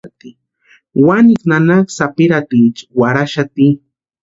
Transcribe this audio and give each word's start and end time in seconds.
Wanikwa 1.05 1.45
nanaka 1.49 1.89
sapirhaticha 1.97 2.83
warhaxati. 2.99 3.67